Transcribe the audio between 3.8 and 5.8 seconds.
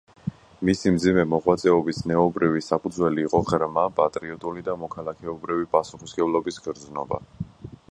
პატრიოტული და მოქალაქეობრივი